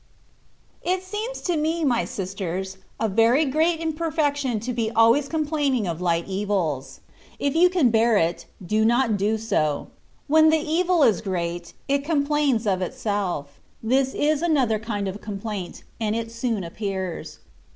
[0.81, 5.85] It seems to me, my sisters, a very great imper fection to be always complaining
[5.85, 7.01] of light evils:
[7.37, 9.89] if you can bear it, do not do so.
[10.25, 15.83] When the evil is great, it complains of itself: this is another kind of complaint,
[15.99, 17.37] and it soon appears.